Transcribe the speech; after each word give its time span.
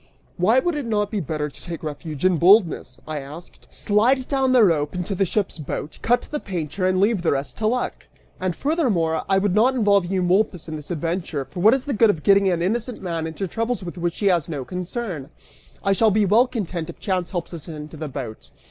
"Why 0.37 0.57
would 0.57 0.73
it 0.73 0.87
not 0.87 1.11
be 1.11 1.19
better 1.19 1.47
to 1.47 1.61
take 1.61 1.83
refuge 1.83 2.25
in 2.25 2.37
boldness," 2.37 2.99
I 3.07 3.19
asked, 3.19 3.67
"slide 3.71 4.27
down 4.27 4.55
a 4.55 4.63
rope 4.63 4.95
into 4.95 5.13
the 5.13 5.27
ship's 5.27 5.59
boat, 5.59 5.99
cut 6.01 6.23
the 6.23 6.39
painter, 6.39 6.87
and 6.87 6.99
leave 6.99 7.21
the 7.21 7.33
rest 7.33 7.55
to 7.57 7.67
luck'? 7.67 8.07
And 8.39 8.55
furthermore, 8.55 9.21
I 9.29 9.37
would 9.37 9.53
not 9.53 9.75
involve 9.75 10.07
Eumolpus 10.07 10.67
in 10.67 10.75
this 10.75 10.89
adventure, 10.89 11.45
for 11.45 11.59
what 11.59 11.75
is 11.75 11.85
the 11.85 11.93
good 11.93 12.09
of 12.09 12.23
getting 12.23 12.49
an 12.49 12.63
innocent 12.63 12.99
man 12.99 13.27
into 13.27 13.47
troubles 13.47 13.83
with 13.83 13.95
which 13.95 14.17
he 14.17 14.25
has 14.25 14.49
no 14.49 14.65
concern? 14.65 15.29
I 15.83 15.93
shall 15.93 16.09
be 16.09 16.25
well 16.25 16.47
content 16.47 16.89
if 16.89 16.97
chance 16.99 17.29
helps 17.29 17.53
us 17.53 17.67
into 17.67 17.95
the 17.95 18.07
boat." 18.07 18.49